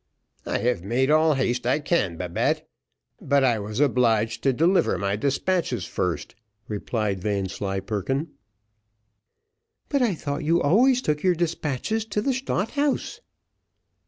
[0.47, 2.67] "I have made all the haste I can, Babette.
[3.21, 6.33] But I was obliged to deliver my despatches first,"
[6.67, 8.29] replied Vanslyperken.
[9.89, 13.21] "But I thought you always took your despatches to the Stadt House?"